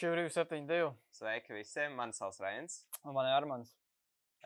[0.00, 0.94] 472.
[1.10, 1.92] Sveiki visiem!
[1.92, 2.86] Mani sauc Reins.
[3.04, 3.74] Un man ir Armāns.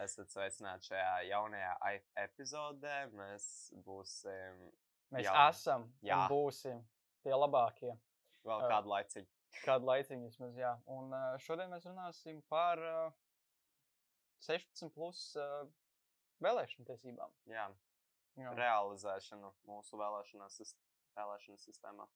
[0.02, 1.92] Esat sveicināti šajā jaunajā
[2.24, 2.94] epizodē.
[3.14, 3.44] Mēs
[3.86, 4.56] būsim
[5.14, 5.34] Mēs Jā.
[5.52, 6.16] Esam Jā.
[6.16, 6.80] un būsim
[7.22, 7.92] tie labākie.
[8.42, 9.30] vēl kādu laiciņu.
[9.62, 10.72] Kādu laiciņu vismaz, jā.
[10.90, 12.98] Un ā, šodien mēs runāsim par ā,
[14.48, 15.46] 16 plus ā,
[16.42, 17.30] vēlēšanu tiesībām.
[17.46, 17.68] Jā,
[18.42, 18.56] Jā.
[18.58, 22.10] realizēšanu mūsu vēlēšanu sistēmā.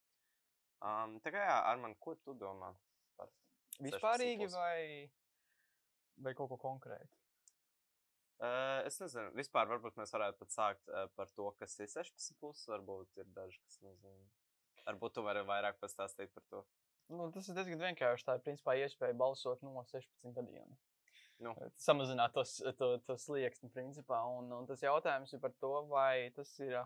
[0.83, 2.75] Um, tā kā jā, Arman, ko tu domā
[3.19, 4.55] par Vispārīgi 16+?
[4.57, 5.11] vai,
[6.25, 7.11] vai kaut ko konkrētu?
[8.39, 12.37] Uh, es nezinu, vispār varbūt mēs varētu pat sākt uh, par to, kas ir 16,
[12.39, 14.29] plus, varbūt ir daži, kas nezina.
[14.87, 16.61] Varbūt tu vari vairāk pastāstīt par to.
[17.11, 18.25] Nu, tas ir diezgan vienkārši.
[18.29, 20.71] Tā ir principā iespēja balsot no 16 gadiem.
[21.43, 21.51] Nu.
[21.79, 24.21] Samazināt to, s- to, to slieksni, principā.
[24.39, 26.77] Un, un tas jautājums ir par to, vai tas ir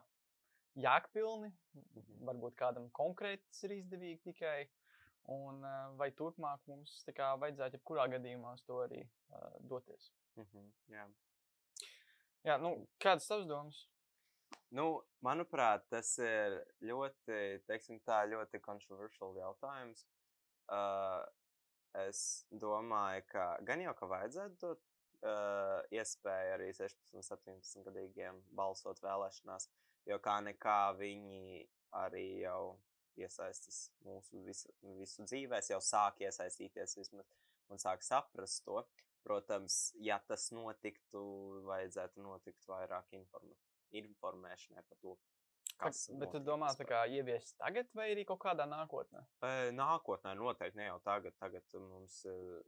[0.79, 2.17] jēgpilni, Mhm.
[2.29, 4.57] varbūt kādam konkrēti tas ir izdevīgi tikai.
[5.31, 10.09] Un ā, vai turpmāk mums kā vajadzētu jebkurā gadījumā uz to arī uh, doties.
[10.35, 11.07] Mhm, jā.
[12.43, 13.85] Jā, nu, kādas tavas domas?
[14.73, 17.61] Nu, manuprāt, tas ir ļoti,
[18.03, 20.03] tā ļoti kontroversiāls jautājums.
[20.67, 21.21] Uh,
[22.03, 24.81] es domāju, ka gan jau ka vajadzētu dot
[25.23, 29.69] uh, iespēju arī 16, 17 gadīgiem balsot vēlēšanās,
[30.09, 31.63] jo kā nekā viņi
[32.03, 32.75] arī jau
[33.21, 37.29] iesaistās mūsu visu, visu dzīvēs, jau sāk iesaistīties vismaz
[37.69, 38.83] un sāk saprast to.
[39.23, 41.21] Protams, ja tas notiktu,
[41.63, 43.55] vajadzētu notikt vairāk informa
[43.93, 45.13] informēšanai par to,
[45.79, 49.21] kas Tak, bet tu domā, tā kā ieviest tagad vai arī kaut kādā nākotnē?
[49.77, 51.35] Nākotnē noteikti ne jau tagad.
[51.39, 52.63] Tagad mums ir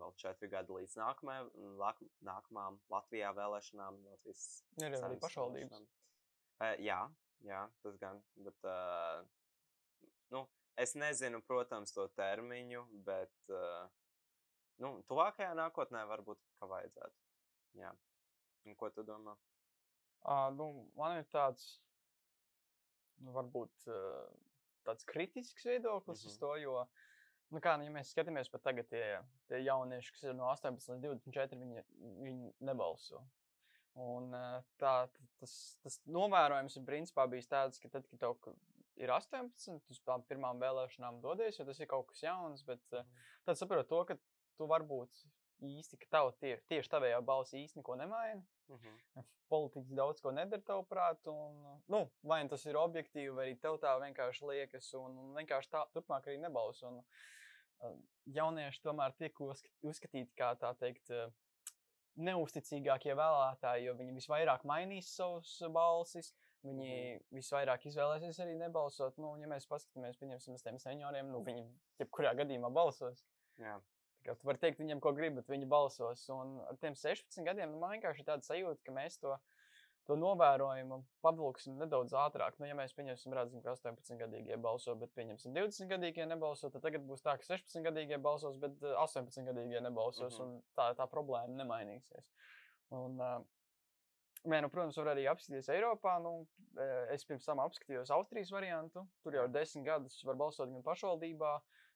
[0.00, 4.00] vēl četri gadi līdz nākamajam, lak- nākamajām Latvijā vēlēšanām.
[4.08, 4.46] Latvijas
[4.80, 5.02] Ir jau
[5.52, 5.66] arī.
[6.62, 6.98] E, jā,
[7.44, 8.22] jā, tas gan.
[8.36, 9.22] Bet, uh,
[10.32, 10.46] nu,
[10.80, 13.84] es nezinu, protams, to termiņu, bet uh,
[14.82, 17.18] nu, tuvākajā nākotnē varbūt ka vajadzētu.
[17.80, 17.92] Jā.
[18.68, 19.34] Un ko tu domā?
[20.22, 21.66] Uh, nu, man ir tāds,
[23.22, 24.28] nu, varbūt uh,
[24.86, 26.28] tāds kritisks viedoklis mm Mhm.
[26.28, 26.34] -hmm.
[26.34, 26.86] uz to, jo,
[27.50, 30.92] nu, kā, nu, ja mēs skatāmies pat tagad, tie, tie jaunieši, kas ir no 18
[30.94, 31.84] līdz 24, viņi,
[32.22, 33.24] viņi nebalso.
[33.94, 35.08] Un uh, tā,
[35.40, 38.38] tas, tas novērojums ir principā bijis tāds, ka tad, kad tev
[39.00, 42.82] ir 18, tu uz tām pirmām vēlēšanām dodies, jo tas ir kaut kas jauns, bet
[42.98, 43.06] uh,
[43.46, 44.16] tad saprot to, ka
[44.58, 45.22] tu varbūt
[45.62, 48.42] īsti, ka tavu tie, tieši tavējā balss īsti neko nemaina
[48.72, 48.92] Mhm.
[49.52, 51.58] politiķis daudz ko nedara, tavuprāt, un,
[51.92, 55.68] nu, vai nu tas ir objektīvi, vai arī tev tā vienkārši liekas, un, un vienkārši
[55.74, 56.88] tā turpmāk arī nebalso.
[56.88, 57.02] Un,
[57.82, 57.98] uh,
[58.32, 61.10] jaunieši tomēr tiek uzsk- uzskatīti kā tā teikt.
[61.12, 61.28] uh,
[62.22, 66.32] Neusticīgākie vēlētāji, jo viņi visvairāk mainīs savus uh, balsis,
[66.64, 67.24] viņi Mhm.
[67.38, 69.18] visvairāk izvēlēsies arī nebalsot.
[69.18, 71.66] Nu, ja mēs paskatāmies, pieņemsim, uz tiem senioriem, nu, viņi
[72.00, 73.24] jebkurā gadījumā balsos.
[73.58, 73.80] Jā.
[74.24, 76.28] Kā Tu vari teikt viņiem, ko gribi, bet viņi balsos.
[76.30, 79.36] Un ar tiem 16 gadiem nu, man vienkārši ir tāda sajūta, ka mēs to,
[80.06, 82.54] to novērojumu pavilksim nedaudz ātrāk.
[82.58, 86.82] Nu, ja mēs pieņemsim, redzam, ka 18 gadīgie balso, bet pieņemsim 20 gadīgie nebalso, tad
[86.82, 90.38] tagad būs tā, ka 16 gadīgie balsos, bet eh, 18 gadīgie nebalsos.
[90.38, 90.62] Mm -hmm.
[90.76, 92.30] Tā, tā problēma nemainīsies.
[92.90, 93.42] Un, uh,
[94.42, 96.16] Mē, nu, protams, var arī apskatīties Eiropā.
[96.22, 96.32] Nu,
[96.74, 99.04] eh, es pirms tam apskatījos Austrijas variantu.
[99.22, 101.52] Tur jau desmit gadus, var balsot gan pašvaldībā.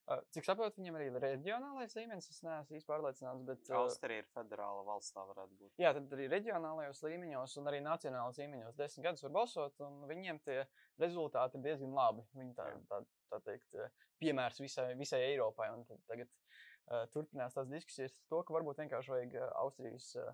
[0.07, 2.29] Eh, Cik saprotu, viņam arī ir reģionālais līmenis.
[2.31, 3.43] Es neesmu īsti pārliecināts.
[3.49, 5.73] Bet, eh, Austrija ir federāla valsts, tā varētu būt.
[5.83, 10.41] Jā, tad arī reģionālajos līmeņos un arī nacionālajos līmeņos desmit gadus var balsot, un viņiem
[10.45, 10.69] tie
[11.01, 12.23] rezultāti ir diezgan labi.
[12.37, 13.75] Viņi tā, tā, tā teikt,
[14.23, 15.73] piemērs visai, visai Eiropai.
[16.07, 20.31] Tagad uh, turpinās tās diskusijas par to, ka varbūt vienkārši vajag Austrijas uh,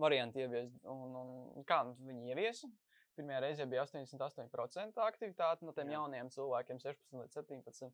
[0.00, 0.80] variantu ieviest.
[0.90, 2.68] Un, un, kā nu, viņi ieviesa?
[3.14, 6.00] Pirmajā reizē bija 88% aktivitāte no tiem Jā.
[6.00, 7.92] jauniem cilvēkiem, 16 līdz 17.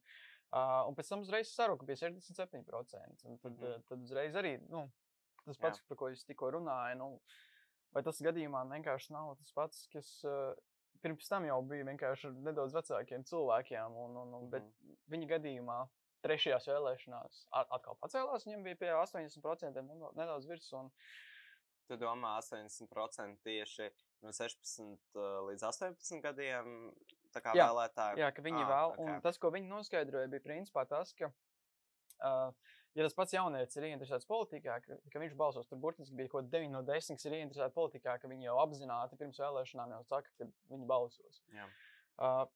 [0.50, 3.24] Uh, un pēc tam uzreiz saruka bija 67%.
[3.28, 3.66] Un tad, Mhm.
[3.66, 3.84] mm.
[3.90, 4.86] tad uzreiz arī nu,
[5.44, 5.84] tas pats, Jā.
[5.88, 6.96] par ko es tikko runāju.
[6.96, 7.20] Nu,
[7.92, 10.54] vai tas gadījumā vienkārši nav tas pats, kas uh,
[11.02, 14.62] pirms tam jau bija vienkārši nedaudz vecākiem cilvēkiem, un, un, un, bet
[15.12, 15.78] viņa gadījumā
[16.24, 20.72] trešajās vēlēšanās atkal pacēlās, viņam bija pie 80% nedaudz- nedaudz virs.
[20.76, 20.90] Un,
[21.90, 23.88] Tu domā, 80% tieši
[24.22, 26.68] no 16 uh, līdz 18 gadiem
[27.34, 28.20] Jā, vēlētāji.
[28.22, 29.00] Jā, ka viņi Ā, vēl, ok.
[29.06, 31.30] un tas, ko viņi noskaidroja, bija principā tas, ka,
[32.26, 36.30] uh, ja tas pats jaunietis ir ieinteresēts politikā, ka, ka viņš balsos, tur burtiski bija
[36.30, 39.94] kaut kādi 9 no 10, kas ir ieinteresēti politikā, ka viņi jau apzināti pirms vēlēšanām
[39.96, 41.42] jau saka, ka viņi balsos.
[41.54, 41.68] Jā.
[42.20, 42.46] Uh,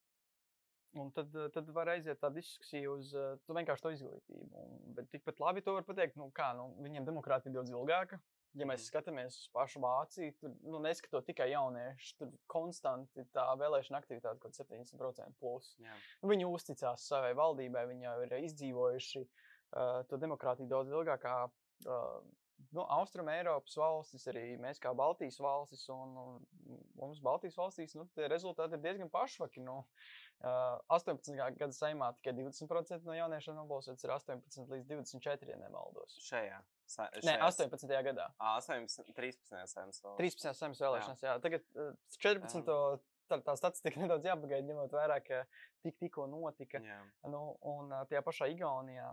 [0.94, 4.60] Un tad, tad var aiziet tā diskusija uz uh, vienkārši to izglītību.
[4.60, 8.20] Un, bet tikpat labi to var pateikt, nu, kā nu, viņiem demokrātija ir daudz ilgāka.
[8.54, 8.88] Ja mēs Mhm.
[8.90, 14.52] skatāmies uz pašu Vāciju, tur nu, neskatot tikai jauniešu, tur konstanti tā vēlēšana aktivitāte kaut
[14.52, 15.76] kāda 70% plus.
[15.82, 15.94] Jā.
[16.22, 21.36] Nu, viņi uzticās savai valdībai, viņi jau ir izdzīvojuši uh, to demokrātiju daudz ilgāk kā
[21.50, 22.20] uh,
[22.74, 28.06] nu, Austrum Eiropas valstis, arī mēs kā Baltijas valstis, un, un mums Baltijas valstīs nu,
[28.16, 29.62] tie rezultāti ir diezgan pašvaki.
[29.64, 29.80] Nu,
[30.42, 36.18] uh, 18 gadu saimā tikai 20% no jauniešiem nobalsots, ir 18 līdz 24, ja nemaldos.
[36.26, 36.60] Šajā.
[36.90, 37.88] Sa, Nē, 18.
[38.08, 38.28] gadā.
[38.42, 39.54] 18, 13.
[39.70, 40.16] saimnes vēl.
[40.20, 40.50] 13.
[40.58, 41.36] saimnes vēlēšanās, jā.
[41.36, 41.42] jā.
[41.44, 43.04] Tagad uh, 14.
[43.24, 45.44] Tā, tā statistika nedaudz jāpagaida, ņemot vērā, ka
[45.84, 46.82] tik, tikko notika.
[46.84, 46.98] Jā.
[47.32, 49.06] Nu, un tajā pašā Igaunijā,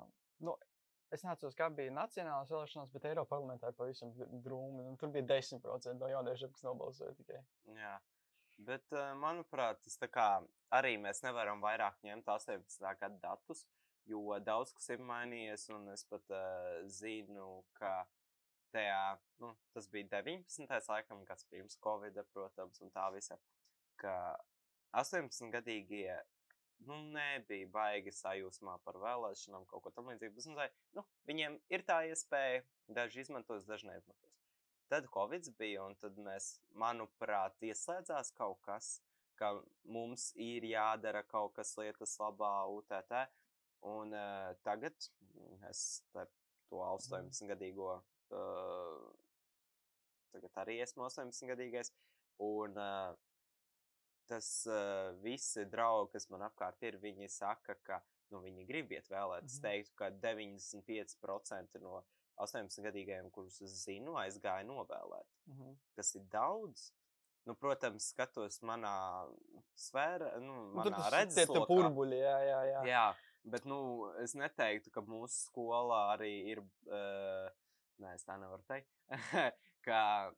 [0.44, 0.58] nu,
[1.16, 4.86] es neatceros, kā bija nacionālās vēlēšanās, bet Eiropas parlamentā ir pavisam drūmi.
[4.88, 7.42] Nu, tur bija 10% no jauniešiem, kas nobalsoja tikai.
[7.78, 7.98] Jā.
[8.62, 10.28] Bet, eh, manuprāt, tas kā
[10.78, 12.96] arī mēs nevaram vairāk ņemt 18.
[13.00, 13.66] gada datus,
[14.06, 18.06] jo daudz kas ir mainījies, es pat uh, zinu, ka
[18.74, 20.90] tajā, nu, tas bija 19.
[20.90, 23.38] laikam, kas pirms Covid, protams, un tā visa,
[24.02, 24.16] ka
[24.98, 26.16] 18-gadīgie,
[26.88, 30.56] nu, nebija baigi sajūsmā par vēlēšanām, kaut ko tam līdzīgu.
[30.58, 34.38] bet, nu, viņiem ir tā iespēja, daži izmantos, daži neizmantos.
[34.92, 38.98] Tad Covid bija, un tad mēs, manuprāt, ieslēdzās kaut kas,
[39.40, 39.54] ka
[39.88, 43.16] mums ir jādara kaut kas lietas labā, UTT.
[43.88, 44.94] Un uh, tagad
[45.70, 46.26] es te,
[46.70, 47.96] to 18-gadīgo,
[48.36, 49.08] uh,
[50.36, 51.90] tagad arī esmu 18-gadīgais,
[52.46, 53.16] un uh,
[54.28, 58.02] tas uh, visi draugi, kas man apkārt ir, viņi saka, ka
[58.32, 59.46] nu, viņi grib iet vēlēt.
[59.46, 59.64] Es Mhm.
[59.66, 62.04] teiktu, ka 95% no
[62.42, 65.74] 18-gadīgajiem, kurus es zinu, aizgāja novēlēt Mhm.
[65.96, 66.92] kas ir daudz.
[67.46, 69.28] Nu, protams, skatos manā
[69.76, 71.68] sfērā, nu, Nu, manā tas tie, tie redzeslokā.
[71.68, 72.84] burbuļi, jā, jā, jā.
[72.86, 76.60] Jā, bet nu, es neteiktu, ka mūsu skolā arī ir.
[76.86, 77.50] Uh,
[78.00, 78.88] nē, es tā nevaru teikt.
[79.86, 80.32] ka,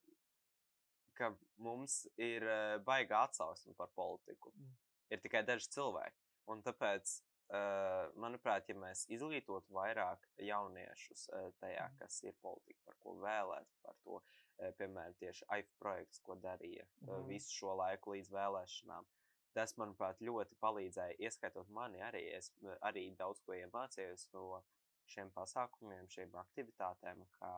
[1.18, 4.51] ka mums ir uh, baigā atsauksme par politiku.
[4.57, 4.74] Mm.
[5.13, 6.19] Ir tikai daži cilvēki.
[6.51, 7.15] Un tāpēc,
[7.54, 11.98] uh, manuprāt, ja mēs izglītotu vairāk jauniešus uh, tajā, Mm.
[12.00, 16.86] kas ir politika, par ko vēlēt, par to, uh, piemēram, tieši AIF projekts, ko darīja
[16.86, 17.27] uh, Mhm.
[17.30, 19.06] visu šo laiku līdz vēlēšanām.
[19.54, 22.24] Tas, manuprāt, ļoti palīdzēja, ieskaitot mani arī.
[22.36, 24.63] Es uh, arī daudz ko iemācījos no
[25.06, 27.50] šiem pasākumiem, šīm aktivitātēm, kā,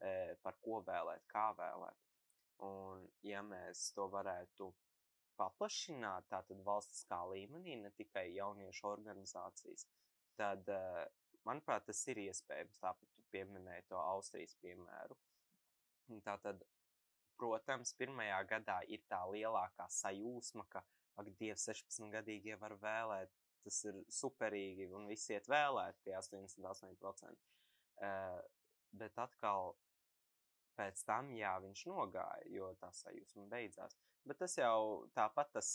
[0.00, 1.98] e, par ko vēlēt, kā vēlēt.
[2.64, 4.70] Un, ja mēs to varētu
[5.36, 9.84] paplašināt, tātad valstiskā līmenī, ne tikai jauniešu organizācijas,
[10.40, 11.04] tad, e,
[11.48, 12.80] manuprāt, tas ir iespējams.
[12.80, 15.18] Tāpat tu pieminēji to Austrijas piemēru.
[16.24, 16.64] Tātad,
[17.36, 20.84] protams, pirmajā gadā ir tā lielākā sajūsma, ka,
[21.20, 23.32] ak, Dievs, 16-gadīgie var vēlēt,
[23.66, 27.36] tas ir superīgi, un visi iet vēlēt, tie 88%.
[27.96, 28.40] Uh,
[28.96, 29.74] bet atkal
[30.76, 33.96] pēc tam, jā, viņš nogāja, jo tā sajūsma beidzās.
[34.26, 35.70] Bet tas jau tāpat tas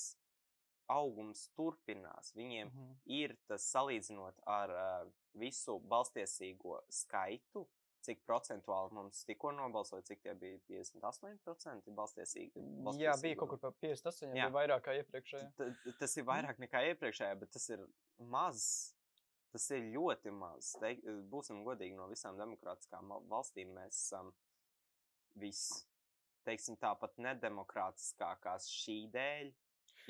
[0.92, 2.34] augums turpinās.
[2.36, 2.96] Viņiem Mhm.
[3.06, 7.68] ir tas salīdzinot ar uh, visu balstiesīgo skaitu,
[8.02, 12.64] cik procentuāli mums tikko nobalsoja, cik tie bija 58% balstiesīgi.
[13.00, 14.34] Jā, bija kaut kur pa 58, Jā.
[14.34, 15.52] bija vairāk kā iepriekšējā.
[15.58, 17.86] T- t- Tas ir vairāk nekā iepriekšējā, bet tas ir
[18.20, 18.96] maz.
[19.52, 20.74] Tas ir ļoti maz.
[20.80, 24.34] Teik, būsim godīgi, no visām demokrātiskām val- valstīm mēs esam
[25.36, 25.88] vis,
[26.46, 29.52] teiksim, tāpat nedemokrātiskākās šī dēļ,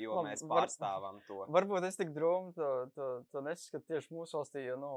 [0.00, 1.44] jo Labi, mēs var- pārstāvam to.
[1.52, 4.92] Varbūt es tik drūmi to, to, to nesaskatu tieši mūsu valstī, jo nu,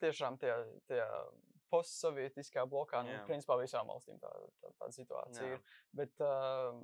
[0.00, 0.54] tiešām tie,
[0.88, 1.02] tie
[1.70, 3.26] postsovietiskā blokā, nu, Jā.
[3.28, 4.30] principā visām valstīm tā,
[4.62, 5.58] tā, tāda situācija Jā.
[5.58, 5.60] ir.
[5.94, 6.74] Bet uh,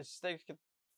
[0.00, 0.56] es teiktu, ka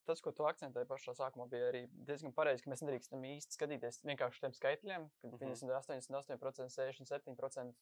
[0.09, 4.01] tas, ko tu akcentēji pašā sākumā, bija arī diezgan pareizi, ka mēs nedrīkstam īsti skatīties
[4.09, 5.39] vienkārši uz tiem skaitļiem, ka Mhm.
[5.43, 7.77] 58, 67%.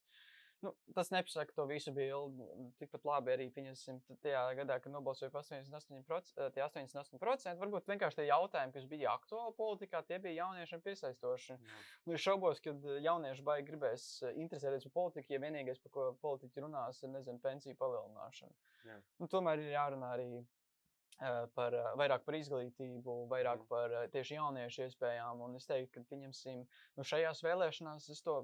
[0.61, 2.47] Nu, tas nepasaka to visu bildi.
[2.81, 7.61] Tikpat labi arī pieņemsim tajā gadā, kad nobalsoja par 88%, eh, tie 88%.
[7.62, 11.55] Varbūt vienkārši tie jautājumi, kas bija aktuāli politikā, tie bija jauniešiem piesaistoši.
[11.55, 11.79] Jā.
[12.07, 12.75] Nu, es šaubos, ka
[13.07, 17.38] jaunieši baigi gribēs eh, interesēties par politiku, ja vienīgais, par ko politiķi runās, ir nezinu,
[17.47, 18.55] pensiju palielināšana.
[18.91, 19.00] Jā.
[19.23, 25.47] Nu, tomēr ir jārunā arī eh, par, vairāk par izglītību, vairāk par tieši jauniešu iespējām.
[25.47, 26.67] Un es teiktu, ka pieņemsim,
[26.99, 28.41] nu, šajās vēlēšanās es to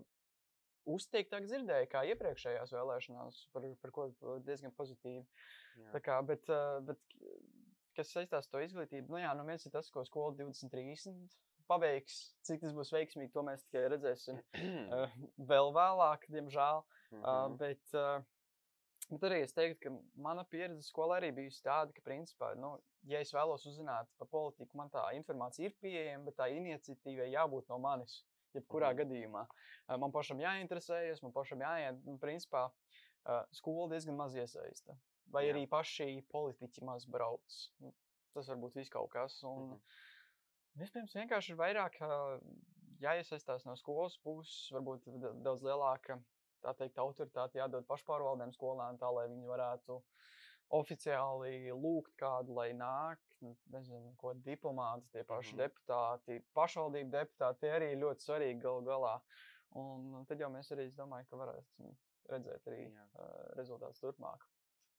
[0.87, 4.09] uzteiktāk dzirdēju, kā iepriekšējās vēlēšanās, par, par ko
[4.47, 5.25] diezgan pozitīvi.
[6.05, 7.01] Kā, bet, eh, bet,
[7.97, 11.35] kas saistās ar to izglītību, nu jā, nu viens ir tas, ko skola 2030
[11.67, 12.21] paveiks.
[12.47, 14.39] Cik tas būs veiksmīgi, to mēs tikai redzēsim
[14.99, 16.85] eh, vēl vēlāk, diemžēl.
[16.85, 17.57] Uh, Mhm.
[17.61, 18.23] bet, uh,
[19.11, 19.91] bet arī es teiktu, ka
[20.27, 22.73] mana pieredze skolā arī bijusi tāda, ka, principā, nu,
[23.07, 27.69] ja es vēlos uzzināt par politiku, man tā informācija ir pieejama, bet tā iniciatīvai jābūt
[27.71, 28.25] no manis.
[28.55, 28.99] Jebkurā Mhm.
[29.03, 29.47] gadījumā.
[29.89, 32.03] Uh, Man pašam jāinteresējas, man pašam jāiet.
[32.05, 32.71] Nu, principā,
[33.27, 34.97] uh, skola diezgan maz iesaista.
[35.31, 35.55] Vai Jā.
[35.55, 37.41] Arī paši politiķi maz brauc.
[37.81, 37.93] Nu,
[38.35, 39.43] Tas var būt viss kaut kas.
[39.45, 39.81] Un, Mhm.
[40.77, 41.95] Vispirms vienkārši ir vairāk
[43.01, 46.21] jāiesaistās no skolas puses, varbūt da- daudz lielāka
[46.79, 50.03] teikt, autoritāte jādod pašpārvaldēm skolām, tā lai viņi varētu
[50.71, 55.61] oficiāli lūgt kādu, lai nāk, nu, nezinu, ko diplomāti, tie paši Mhm.
[55.61, 59.21] deputāti, pašvaldību deputāti, tie arī ļoti svarīgi galu galā.
[59.77, 61.97] Un tad jau mēs arī, es domāju, ka varēsim
[62.31, 63.07] redzēt arī Jā.
[63.19, 64.41] uh, rezultātus turpmāk.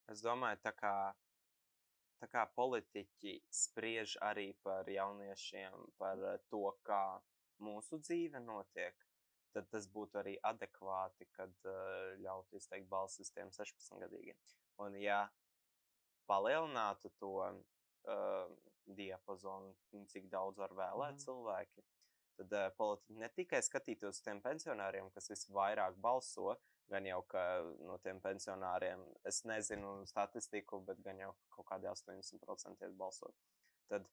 [0.10, 1.14] Es domāju, tā kā,
[2.22, 6.18] tā kā politiķi spriež arī par jauniešiem, par
[6.50, 7.22] to, kā
[7.60, 8.94] mūsu dzīve notiek,
[9.54, 14.36] tad tas būtu arī adekvāti, kad uh, ļautu izteikt balsis tiem 16-gadīgiem.
[14.84, 15.30] Un ja
[16.30, 18.48] palielinātu to uh,
[18.86, 19.74] diapazonu,
[20.12, 21.84] cik daudz var vēlēt mm cilvēki,
[22.40, 26.56] tad uh, politiķi ne tikai skatītos uz tiem pensionāriem, kas visvairāk balso,
[26.92, 27.42] gan jau ka
[27.88, 33.34] no tiem pensionāriem, es nezinu statistiku, bet gan jau ka kaut kādi 80% iet balsot.
[33.90, 34.08] Tad,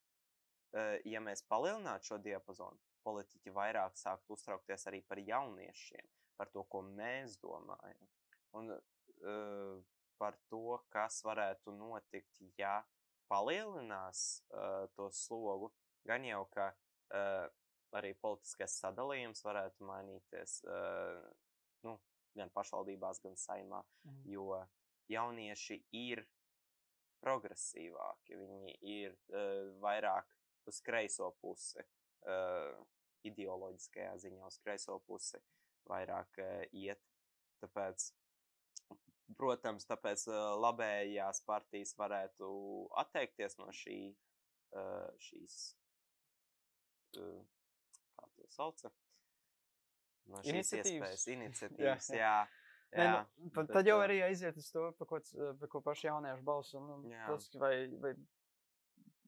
[0.76, 6.06] uh, ja mēs palielinātu šo diapazonu, politiķi vairāk sāktu uztraukties arī par jauniešiem,
[6.38, 8.08] par to, ko mēs domājam.
[8.56, 9.82] Un uh,
[10.22, 12.76] par to, kas varētu notikt, ja
[13.32, 15.72] palielinās uh, to slogu,
[16.06, 17.48] gan jau ka uh,
[17.98, 21.26] arī politiskais sadalījums varētu mainīties uh,
[21.86, 21.96] nu,
[22.38, 24.22] gan pašvaldībās, gan saimā, Mhm.
[24.30, 24.46] jo
[25.12, 26.22] jaunieši ir
[27.22, 30.30] progresīvāki, viņi ir uh, vairāk
[30.70, 31.82] uz kreiso pusi,
[32.26, 32.74] uh,
[33.26, 35.38] ideoloģiskajā ziņā uz kreiso pusi
[35.90, 37.02] vairāk uh, iet.
[37.62, 38.08] Tāpēc,
[39.38, 42.48] protams, tāpēc uh, labējās partijas varētu
[43.04, 43.98] atteikties no šī,
[44.76, 45.58] uh, šīs,
[47.20, 47.38] uh,
[48.18, 48.90] kā to sauca,
[50.32, 50.92] no šīs Iniciatīvas.
[50.92, 52.18] iespējas, iniciatīvas, jā.
[52.26, 52.34] jā.
[52.92, 53.20] Nē, jā.
[53.40, 55.18] nu, tad, tad jau arī aiziet uz to, par ko,
[55.60, 56.80] par ko paši jaunieši balso.
[56.84, 57.24] Nu, Jā.
[57.30, 58.10] tas, vai, vai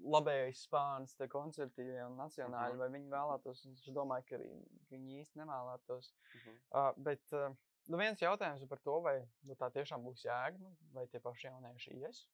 [0.05, 2.81] labējais spānis, tie konservatīvie un nacionāļi, Mhm.
[2.83, 3.63] vai viņi vēlētos.
[3.73, 4.51] Es domāju, ka arī
[4.93, 6.11] viņi īsti nevēlētos.
[6.35, 6.59] mhm.
[6.77, 7.55] Uh, bet uh,
[7.91, 11.49] nu viens jautājums par to, vai nu, tā tiešām būs jēga, nu, vai tie paši
[11.49, 12.25] jaunieši ies.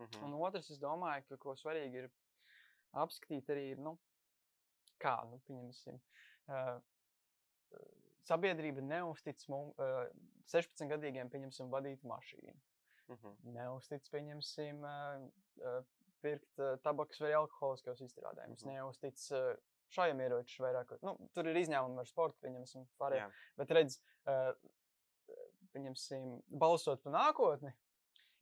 [0.00, 0.24] Mhm.
[0.26, 2.10] Un otrs, es domāju, ka ko svarīgi ir
[2.98, 3.94] apskatīt arī, nu,
[5.02, 5.98] kā, nu, pieņemsim,
[6.50, 6.78] uh,
[8.26, 10.06] sabiedrība neuztic mums, uh,
[10.50, 12.56] 16-gadīgiem, pieņemsim, vadīt mašīnu.
[13.14, 13.36] Mhm.
[13.54, 15.28] Neuztic, pieņemsim, uh,
[15.62, 15.78] uh,
[16.24, 18.64] pirkt uh, tabakas vai alkoholiskos izstrādājumus.
[18.64, 18.74] Mhm.
[18.74, 19.54] Neuztic uh,
[19.90, 20.96] šajam ieročus vairāk.
[21.02, 23.32] Nu, tur ir izņēmumi ar sportu, pieņemsim, pārējiem.
[23.56, 24.52] Bet redz, uh,
[25.74, 27.72] pieņemsim, balsot par nākotni,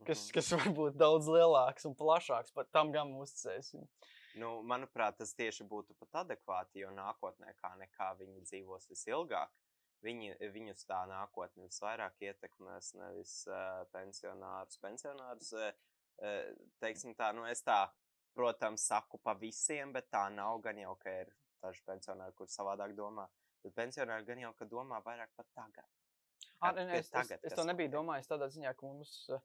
[0.07, 0.33] kas, Mhm.
[0.35, 3.89] kas var būt daudz lielāks un plašāks, pat tam gan uzticēsim.
[4.35, 9.51] Nu, manuprāt, tas tieši būtu pat adekvāti, jo nākotnē kā nekā viņi dzīvos visilgāk.
[10.03, 14.81] Viņi, viņus tā nākotne visvairāk ietekmēs nevis uh, pensionārus.
[14.83, 15.73] Pensionārus, uh,
[16.81, 17.89] teiksim tā, nu es tā,
[18.35, 22.95] protams, saku pa visiem, bet tā nav gan jau, ka ir daži pensionāri, kur savādāk
[22.99, 23.29] domā.
[23.63, 25.89] Bet pensionāri gan jau, ka domā vairāk pat tagad.
[26.63, 29.41] Nē, ka es, es, tagad es kas to nebiju domājis tādā ziņā, ka mums uh,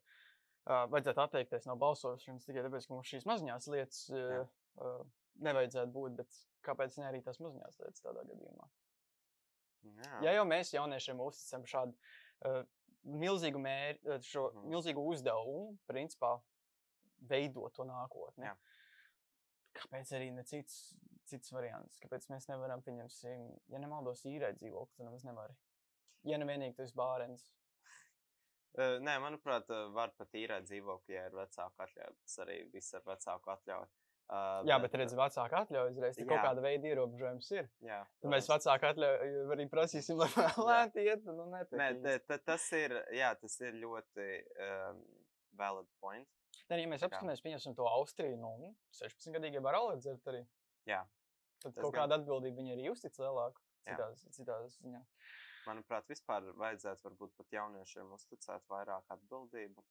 [0.93, 4.47] vajadzētu atteikties no balsošanas tikai tāpēc, ka mums šīs maziņās lietas uh,
[4.81, 4.99] uh,
[5.45, 8.69] nevajadzētu būt, bet kāpēc ne arī tās maziņās lietas tādā gadījumā?
[9.97, 12.63] Jā, Ja jau mēs jauniešiem uzticam šādu uh,
[13.07, 14.69] milzīgu mērķi, šo Mhm.
[14.73, 16.37] milzīgu uzdevumu, principā
[17.29, 18.45] veidot to nākotni.
[18.49, 18.55] Jā.
[19.81, 20.95] Kāpēc arī ne cits,
[21.29, 21.99] cits variants?
[22.03, 25.53] Kāpēc mēs nevaram, pieņemsim, ja nemaldos, īrēt dzīvokli, tad nemaz nevar.
[26.27, 27.47] Ja nu vienīgi tas bārens.
[28.77, 32.13] Uh, Nē, manuprāt, var pat īrēt dzīvokli, ja ir vecāka atļauja.
[32.25, 33.89] Tas arī viss ar vecāku atļauju.
[34.27, 36.17] Uh, Jā, bet redz, vecāka atļauja uzreiz.
[36.19, 37.69] Kaut kāda veida ierobežojums ir.
[37.87, 40.27] jā, Tad mēs vecāku atļauju arī prasīsim, lai
[40.67, 41.23] lēti iet.
[41.31, 44.27] Nu, Nē, tas ir, jā, tas ir ļoti
[44.67, 44.99] um,
[45.61, 46.27] valid point.
[46.69, 50.41] Nē, ja mēs apskatāmies, pieņemsim to Austriju, nu, 16 gadīgie var aledzert arī.
[50.89, 51.03] Jā.
[51.61, 52.03] Tad Tas kaut gan.
[52.09, 53.61] kāda atbildība viņi arī uztic lielāku.
[53.87, 53.95] Jā.
[53.95, 55.01] Citās, citās ziņā.
[55.67, 59.83] Manuprāt, vispār vajadzētu varbūt pat jauniešiem uzticēt vairāk atbildību.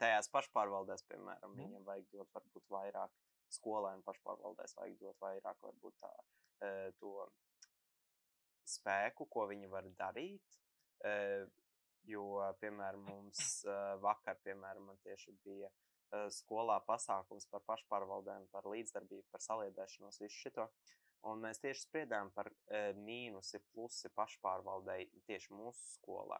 [0.00, 1.58] Tajās pašpārvaldēs, piemēram, Mhm.
[1.62, 3.10] viņiem vajag dot varbūt vairāk
[3.50, 7.28] skolēnu pašpārvaldēs, vajag dot vairāk varbūt tā, to
[8.68, 10.58] spēku, ko viņi var darīt.
[12.08, 12.24] Jo,
[12.60, 13.64] piemēram, mums
[14.00, 15.68] vakar, piemēram, man tieši bija
[16.32, 20.68] skolā pasākums par pašpārvaldēm, par līdzdarbību, par saliedēšanos, visu šito.
[21.26, 26.38] Un mēs tieši spriedām par e, mīnusi, plusi pašpārvaldei tieši mūsu skolā.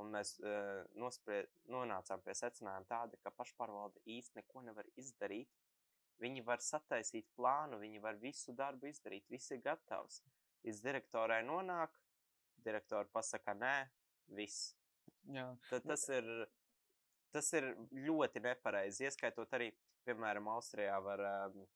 [0.00, 0.54] Un mēs e,
[1.00, 5.52] nosprie, nonācām pie secinājuma tāda, ka pašpārvalde īsti neko nevar izdarīt.
[6.20, 10.22] Viņi var sataisīt plānu, viņi var visu darbu izdarīt, viss ir gatavs.
[10.64, 11.92] Līdz direktorai nonāk,
[12.64, 13.74] direktori pasaka, nē,
[14.38, 14.72] viss.
[15.32, 15.50] Jā.
[15.68, 16.26] Tad tas ir,
[17.36, 17.68] tas ir
[18.06, 19.06] ļoti nepareizi.
[19.06, 19.70] Ieskaitot arī,
[20.08, 21.66] piemēram, Austrijā var um,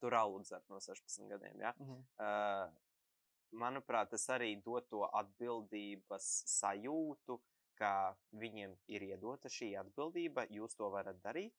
[0.00, 1.58] tur alu dzert no 16 gadiem.
[1.66, 1.74] Ja?
[1.78, 2.04] Mhm.
[2.20, 7.40] Uh, manuprāt, tas arī dod to atbildības sajūtu,
[7.80, 11.56] ka viņiem ir iedota šī atbildība, jūs to varat darīt.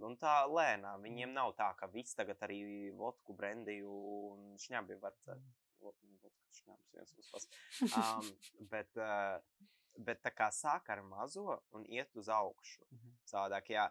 [0.00, 3.90] Un tā lēnām viņiem nav tā, ka viss tagad arī vodku, brendiju
[4.30, 5.44] un šņabi var dzert.
[5.80, 6.10] Vodku,
[6.56, 7.48] šņabs viens uzpas.
[7.86, 8.30] Um,
[8.72, 9.38] bet, uh,
[9.96, 12.84] bet tā kā sāk ar mazo un iet uz augšu.
[12.90, 13.16] Mhm.
[13.26, 13.90] Savādāk, ja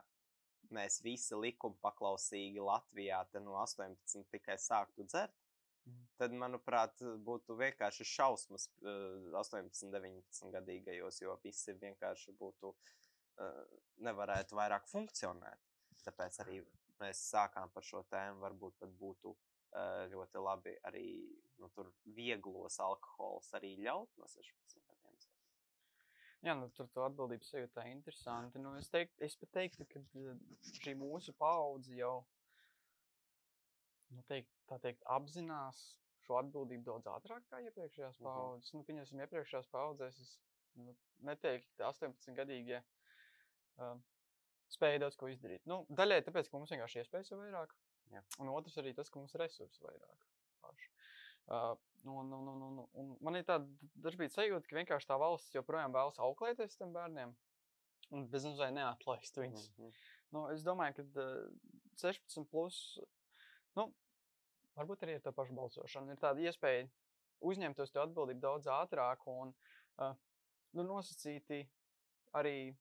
[0.71, 5.35] mēs visi likuma paklausīgi Latvijā no 18 tikai sāktu dzert,
[5.89, 6.05] Mhm.
[6.17, 13.63] tad, manuprāt, būtu vienkārši šausmas uh, 18, 19 gadīgajos, jo visi vienkārši būtu, uh,
[14.05, 15.65] nevarētu vairāk funkcionēt.
[16.05, 16.59] Tāpēc arī
[16.99, 18.41] mēs sākām par šo tēmu.
[18.43, 21.07] Varbūt pat būtu uh, ļoti labi arī
[21.59, 24.85] nu, tur vieglos alkohols arī ļaut no 16 gadiem.
[24.85, 24.88] dzert.
[26.46, 28.60] Jā, nu, tur tā atbildības sajūta ir interesanti.
[28.63, 30.38] Nu, es, teik, es pat teiktu, ka eh,
[30.79, 32.13] šī mūsu paudze jau
[34.13, 35.81] nu, teikt, tā teikt, apzinās
[36.25, 38.29] šo atbildību daudz ātrāk nekā iepriekšējās Mhm.
[38.29, 38.74] paudzes.
[38.74, 40.31] Nu, pieņemsim, iepriekšējās paudzēs es
[40.79, 40.96] nu,
[41.27, 43.98] neteiktu, ka 18 gadīgie uh,
[44.72, 45.65] spēja daudz ko izdarīt.
[45.65, 47.74] Nu, daļai tāpēc, ka mums vienkārši iespējas ir vairāk,
[48.13, 48.24] Jā.
[48.39, 50.25] un otrs arī tas, ka mums resursi vairāk.
[50.62, 50.89] Paši.
[51.49, 51.73] Uh,
[52.05, 53.65] un, un, un, un, un man ir tāda
[54.03, 57.33] dažkārt sajūta, ka vienkārši tā valsts joprojām vēlas auklēties tam bērniem
[58.15, 59.69] un bez mazliet neatlaist viņus.
[59.77, 59.97] Mhm.
[60.35, 61.49] Nu, es domāju, ka uh,
[62.01, 62.77] 16, plus,
[63.77, 63.89] nu,
[64.77, 66.85] varbūt arī ar to pašu balsošanu, ir tāda iespēja
[67.49, 69.53] uzņemties to atbildību daudz ātrāk un
[69.97, 70.13] uh,
[70.77, 71.63] nu, nosacīti
[72.37, 72.75] arī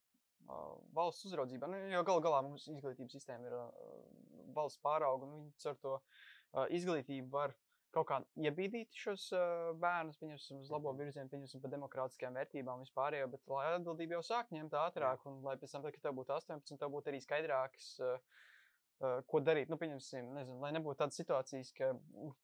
[0.96, 1.68] valsts uzraudzībā.
[1.68, 3.70] Nu, jo galu galā mums izglītības sistēma ir uh,
[4.56, 7.54] valsts pārauga, un viņi ar to uh, izglītību var
[7.94, 8.18] kaut kā
[8.48, 11.00] iebīdīt šos uh, bērnus, pieņemsim uz labo Mhm.
[11.02, 15.56] virzienu, pieņemsim par demokrātiskajām vērtībām vispār, bet lai atbildība jau sāk ņemt ātrāk, un lai
[15.56, 18.18] pēc tam, tad, kad tev būtu 18, tev būtu arī skaidrāks, uh,
[19.00, 19.72] uh, ko darīt.
[19.72, 22.34] Nu, pieņemsim, nezinu, lai nebūtu tādas situācijas, ka mm,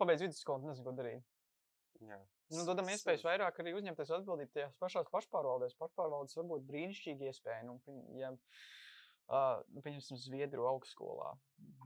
[0.00, 1.24] pabeidz vidusskolu un nezinu, ko darīt.
[2.04, 2.18] Jā.
[2.52, 5.76] Nu, dodam iespējas vairāk arī uzņemties atbildību tajās pašās pašpārvaldēs.
[5.80, 7.62] Pašpārvaldes var būt brīnišķīga iespēja.
[7.68, 7.78] Nu,
[8.18, 8.32] ja,
[9.28, 11.32] uh, nu, pieņemsim, Zviedru augstskolā.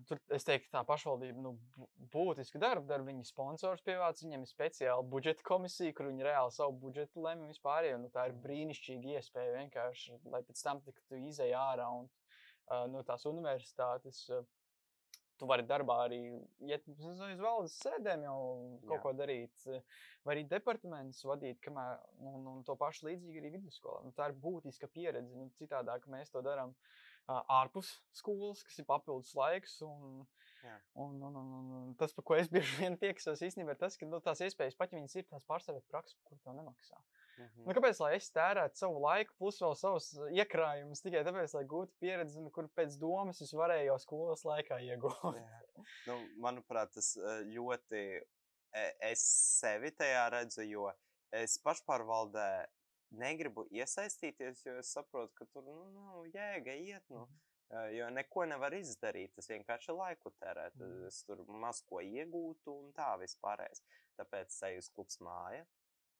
[0.08, 3.04] Tur es teiktu, tā pašvaldība nu, bū- būtisku darbu dara.
[3.06, 7.90] Viņi sponsors pievāc, viņiem ir speciāla budžeta komisija, kur viņi reāli savu budžetu lemj vispār.
[8.00, 12.86] Nu, tā ir brīnišķīga iespēja vienkārši, lai pēc tam, kad tu izēj ārā un uh,
[12.90, 14.28] no tās universitātes.
[14.30, 14.46] Uh,
[15.38, 16.16] Tu vari darbā arī
[16.66, 18.38] iet uz valdes sēdēm, jau
[18.88, 19.02] kaut Jā.
[19.04, 19.66] ko darīt.
[20.26, 24.00] Vai arī departamentus vadīt, kamēr, un, un to pašu līdzīgi arī vidusskolā.
[24.02, 25.30] Nu, tā ir būtiska pieredze.
[25.38, 29.78] Nu, citādāk mēs to darām uh, ārpus skolas, kas ir papildus laiks.
[29.86, 30.24] Un,
[30.94, 33.98] un, un, un, un, un tas, par ko es bieži vien pieksos, īstenībā ir tas,
[34.00, 37.00] ka nu, tās iespējas, pat ja viņas ir, tās pārstāvēt prakses, par kur tev nemaksā.
[37.38, 37.66] Mhm.
[37.68, 41.94] Nu, kāpēc lai es tērētu savu laiku, plus vēl savus iekrājumus tikai tāpēc, lai gūtu
[42.02, 45.38] pieredzi, nu, kur pēc domas es varēju jau skolas laikā iegūt?
[46.08, 47.14] Nu, manuprāt, tas
[47.46, 48.02] ļoti.
[48.74, 49.22] e- Es
[49.58, 50.90] sevi tajā redzu, jo
[51.32, 52.66] es pašpārvaldē
[53.10, 57.04] negribu iesaistīties, jo es saprotu, ka tur nu, nav jēga iet.
[57.10, 57.28] Nu,
[57.70, 59.34] eh, Jo neko nevar izdarīt.
[59.34, 60.74] Tas vienkārši laiku tērēt.
[60.76, 61.06] Mhm.
[61.06, 63.82] Es tur maz ko iegūtu un tā vispārējais.
[64.18, 65.66] Tāpēc eju uz klubs māja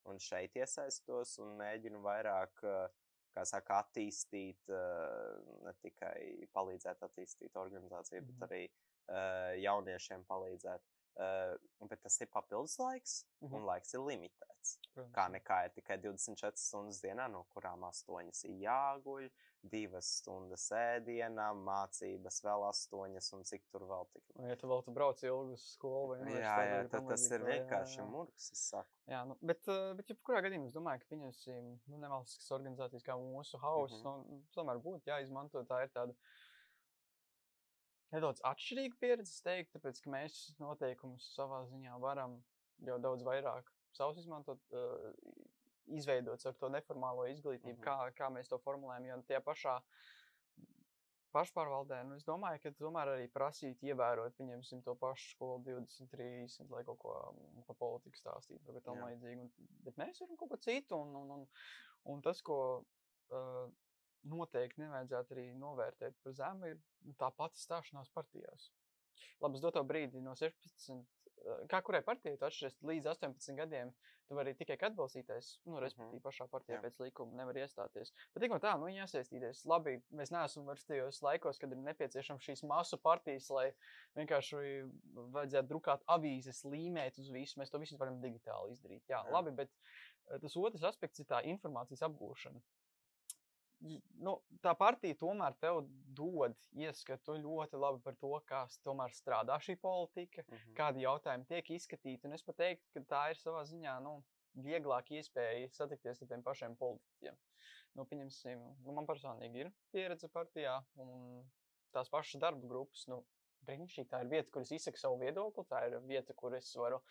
[0.07, 2.64] un šeit iesaistos un mēģinu vairāk.
[3.37, 8.38] Kā saka, attīstīt, ne tikai palīdzēt attīstīt organizāciju, Mhm.
[8.38, 8.70] bet arī
[9.09, 10.81] uh, jauniešiem palīdzēt.
[11.18, 11.57] Uh,
[11.88, 13.54] bet tas ir papildus laiks, Mhm.
[13.54, 14.78] un laiks ir limitēts.
[14.94, 15.33] Protams, Kā jā.
[15.35, 19.28] nekā ir tikai 24 stundas dienā, no kurām 8 ir jāguļ,
[19.64, 24.22] 2 stundas ēdienā, mācības vēl 8, un cik tur vēl tik.
[24.37, 27.09] Vai ja tu vēl tu brauc ilgi uz skolu vai Jā, universitāti jā, vai tad
[27.09, 28.07] tas ir jā, vienkārši jā.
[28.11, 28.50] murgs.
[28.52, 28.90] es saku.
[29.09, 33.14] Jā, nu, bet, uh, bet jebkurā gadījumā es domāju, ka pieņemsim nu, nevalstiskas organizācijas kā
[33.18, 34.18] mūsu hausa, Mhm.
[34.18, 34.31] mm -hmm.
[34.31, 35.64] nu, tomēr būtu jāizmanto.
[35.66, 36.14] Tā ir tāda
[38.14, 42.38] nedaudz atšķirīga pieredze, es teiktu, tāpēc, ka mēs noteikumus savā ziņā varam
[42.86, 45.10] jau daudz vairāk savus izmantot, uh,
[45.98, 47.82] izveidot ar to neformālo izglītību, mm.
[47.82, 48.12] -hmm.
[48.12, 49.78] kā, kā mēs to formulējam, jo tie pašā
[51.32, 56.70] pašpārvaldē, nu, es domāju, ka tomēr arī prasīt, ievērot, pieņemsim to pašu skolu 20, 30,
[56.72, 59.44] lai kaut ko mm, par politiku stāstītu, vai tam līdzīgi.
[59.44, 61.44] Un- Bet mēs varam kaut ko citu, un, un, un,
[62.14, 63.68] un tas, ko uh,
[64.26, 68.70] noteikti nevajadzētu arī novērtēt par zemu, ir nu, tā pati stāšanās partijās.
[69.42, 73.92] Labi, uz doto brīdi no 16, uh, kā kurai partijai tu atšķiries līdz 18 gadiem,
[74.28, 76.83] tu vari tikai kā atbalstītais, nu, respektīvi pašā partijā Jā.
[76.85, 78.12] pēc likuma nevar iestāties.
[78.35, 79.62] Bet tik un tā, nu, jāsaistīties.
[79.70, 83.70] Labi, mēs neesam vairs tajos laikos, kad ir nepieciešams šīs masu partijas, lai
[84.18, 84.61] vienkārši
[85.38, 87.61] vajadzētu drukāt avīzes, līmēt uz visu.
[87.61, 89.07] Mēs to visu varam digitāli izdarīt.
[89.09, 89.33] Jā, Jā.
[89.38, 92.61] labi, bet eh, tas otrs aspekts ir tā informācijas apgūšana.
[93.80, 95.84] Nu, tā partija tomēr tev
[96.18, 100.74] dod ieskatu ļoti labi par to, kā strādā šī politika, Mhm.
[100.74, 102.24] kādi jautājumi tiek izskatīti.
[102.24, 104.24] Un es pat teiktu, ka tā ir savā ziņā nu,
[104.56, 107.36] vieglāk iespēja satikties ar tiem pašiem politiķiem.
[107.94, 108.06] Nu,
[108.84, 111.44] nu, man personīgi ir pieredze partijā, un
[111.92, 113.06] tās pašas darba grupas.
[113.08, 113.24] Nu,
[113.66, 115.64] Brīnišķīgi, tā ir vieta, kur es izsaku savu viedokli.
[115.68, 117.02] Tā ir vieta, kur es varu uh,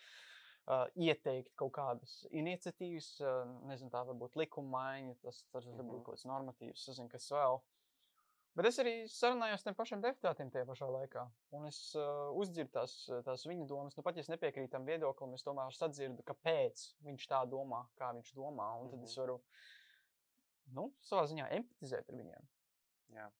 [1.00, 6.04] ieteikt kaut kādas iniciatīvas, uh, nezinu, tā varbūt likuma maiņa, tas, tas var būt Mhm.
[6.04, 7.60] kaut kāds normatīvs, es zinu, kas vēl.
[8.58, 11.30] Bet es arī sarunājos ar tiem pašiem deputātiem tajā pašā laikā.
[11.54, 13.96] Un es uh, uzdzirdu tās, tās viņa domas.
[13.96, 18.12] Nu, pat ja es nepiekrītu tam viedoklim, es tomēr sadzirdu, kāpēc viņš tā domā, kā
[18.16, 18.66] viņš domā.
[18.80, 19.20] Un tad es Mhm.
[19.22, 19.40] varu,
[20.74, 22.48] nu, savā ziņā empatizēt ar viņiem.
[23.14, 23.30] Jā.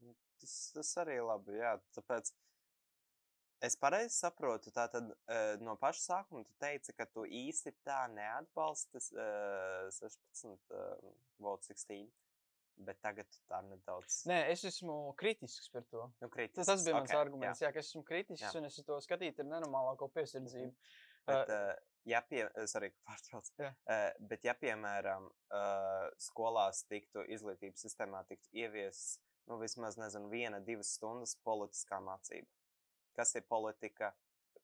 [0.00, 1.80] Nu, Tas, tas arī labi, jā.
[1.94, 2.32] Tāpēc
[3.62, 8.02] es pareizi saprotu, tā tad uh, no paša sākuma tu teici, ka tu īsti tā
[8.14, 12.10] neatbalsti uh, 16, uh, Volt 16,
[12.86, 14.22] bet tagad tu tā nedaudz.
[14.30, 16.08] Nē, es esmu kritisks par to.
[16.20, 17.68] Nu, Tas, kritisks, tas bija mans ok, arguments, jā.
[17.68, 18.52] Jā, ka es esmu kritisks Jā.
[18.58, 20.74] un es to skatītu ar nenormālāko piesardzību.
[21.26, 21.74] Bet, Uh,
[22.10, 23.46] ja pie, sorry, pārtrauc.
[23.60, 23.68] Jā.
[23.86, 30.58] Uh, bet, ja, piemēram, uh, skolās tiktu izglītības sistēmā tiktu ieviests, nu, vismaz, nezinu, viena,
[30.66, 32.50] divas stundas politiskā mācība.
[33.16, 34.12] Kas ir politika,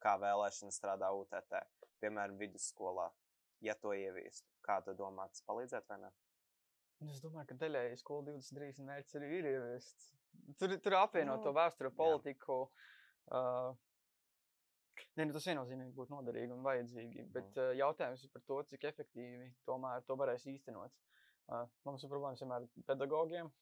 [0.02, 1.58] kā vēlēšana strādā UTT,
[2.02, 3.08] piemēram, vidusskolā,
[3.64, 4.48] ja to ieviestu?
[4.64, 6.12] Kā tu domā, tas palīdzētu vai ne?
[7.06, 10.08] Es domāju, ka daļēji skolu 23 mērķis arī ir ieviests.
[10.58, 11.96] Tur, tur apvienot Nu, to vēsturi, jā.
[11.98, 12.56] politiku.
[13.28, 13.76] Uh,
[15.14, 17.28] ne, nu, tas viennozīmīgi būtu noderīgi un vajadzīgi.
[17.34, 20.94] Bet uh, jautājums ir par to, cik efektīvi tomēr to varēs īstenot.
[21.48, 23.52] Uh, mums ir problēmas vienmēr ar pedagogiem.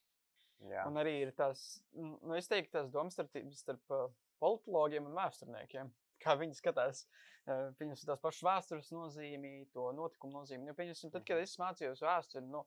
[0.70, 4.07] Jā, Un arī ir tās, nu, es teiktu, tās domstarpības starp uh,
[4.42, 5.92] politologiem un vēsturniekiem.
[6.22, 7.05] Kā viņi skatās,
[7.46, 10.70] uh, pieņemsim tās pašas vēstures nozīmi, to notikumu nozīmi.
[10.70, 11.42] Jo, pieņemsim, tad, kad Mhm.
[11.49, 12.64] es mācījos vēsturi, nu,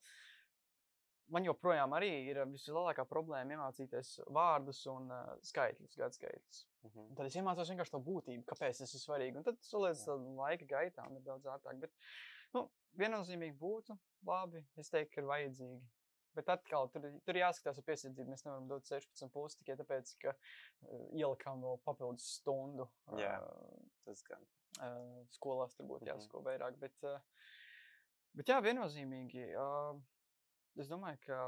[1.30, 6.66] man joprojām arī ir vislielākā problēma iemācīties vārdus un uh, skaitļus, gadskaitļus.
[6.88, 7.08] mhm.
[7.10, 9.38] Un tad es iemācos vienkārši to būtību, kāpēc tas ir svarīgi.
[9.38, 10.06] Un tad tas liekas
[10.40, 11.80] laika gaitā un ir daudz ārtāk.
[11.80, 11.92] Bet,
[12.54, 14.64] nu, viennozīmīgi būtu labi.
[14.78, 15.82] Es teiktu, ka ir vajadzīgi.
[16.40, 18.30] Bet atkal, tur, tur jāskatās ar piesardzību.
[18.32, 22.88] Mēs nevaram dot 16 plus tikai tāpēc, ka uh, ielikām vēl papildus stundu.
[23.20, 23.36] Jā.
[23.44, 24.46] Uh, tas gan.
[24.80, 26.12] uh, skolās tur būtu Mhm.
[26.14, 26.78] jāsako vairāk.
[26.80, 27.20] Bet, uh,
[28.38, 29.50] bet jā, viennozīmīgi.
[29.60, 30.00] Uh,
[30.80, 31.40] es domāju, ka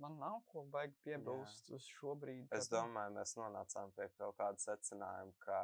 [0.00, 2.46] man nav ko baigi piebilst uz šo brīdi.
[2.56, 2.78] Es tev?
[2.86, 5.58] domāju, mēs nonācām pie kaut kāda secinājuma, ka,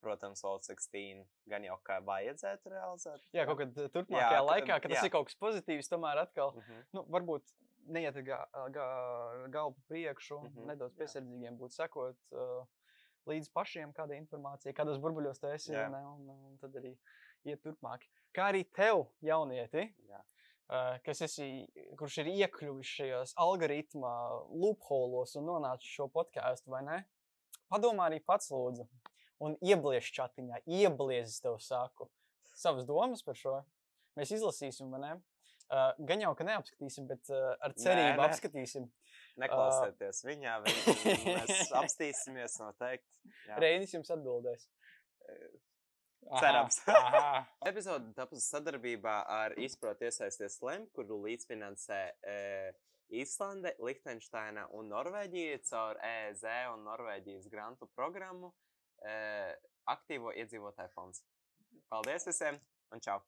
[0.00, 3.26] protams, Volt 16 gan jau kā vajadzētu realizēt.
[3.36, 5.04] Jā, kaut kad uh, turpmākajā ka- laikā, kad tas jā.
[5.10, 6.80] ir kaut kas pozitīvs, tomēr atkal, Mhm.
[6.96, 7.52] nu, varbūt
[7.86, 8.38] neiet ga,
[8.74, 8.86] ga,
[9.48, 12.66] galvu priekšu, mm -hmm, nedaudz piesardzīgiem būt sekot uh,
[13.26, 15.86] līdz pašiem kādai informācijai, kādos burbuļos tu esi, Jā.
[15.88, 15.94] un,
[16.30, 16.96] un, un tad arī
[17.44, 18.06] iet turpmāk.
[18.34, 20.20] Kā arī tev, jaunieti, Jā.
[20.20, 21.48] uh, kas esi,
[21.98, 24.14] kurš ir iekļuvis šajos algoritma
[24.50, 27.04] loopholos un nonācis šo podkāstu, vai ne?
[27.72, 28.88] Padomā arī pats, lūdzu,
[29.40, 32.10] un ieblies čatiņā, ieblies, es tev saku,
[32.54, 33.62] savas domas par šo.
[34.18, 35.12] Mēs izlasīsim, vai ne?
[35.72, 38.28] Uh, gan jau, ka neapskatīsim, bet uh, ar cerību nē.
[38.28, 38.90] apskatīsim.
[39.40, 43.32] Neklausieties viņā, viņi, mēs apstīsimies noteikti.
[43.56, 44.66] Reinis jums atbildēs.
[46.38, 46.78] Cerams.
[47.70, 52.36] Epizode tapusi sadarbībā ar Izprot iesaisties Lem, kuru līdzfinansē e,
[53.22, 58.52] Īslande, Lihtenšteina un Norvēģija caur EEZ un Norvēģijas grantu programmu
[59.04, 59.16] e,
[59.92, 61.24] Aktīvo iedzīvotāju fonds.
[61.90, 62.60] Paldies visiem
[62.94, 63.20] un čau!